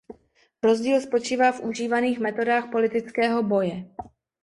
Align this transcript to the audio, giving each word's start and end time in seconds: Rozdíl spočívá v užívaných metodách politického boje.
Rozdíl 0.63 1.01
spočívá 1.01 1.51
v 1.51 1.59
užívaných 1.61 2.19
metodách 2.19 2.69
politického 2.71 3.43
boje. 3.43 3.85